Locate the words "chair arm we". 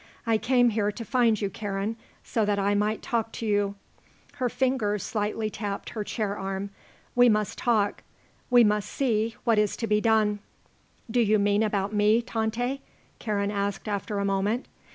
6.03-7.29